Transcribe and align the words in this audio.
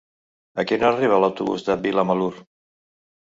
A 0.61 0.63
quina 0.71 0.87
hora 0.87 0.95
arriba 0.99 1.19
l'autobús 1.25 1.67
de 1.67 1.77
Vilamalur? 1.85 2.31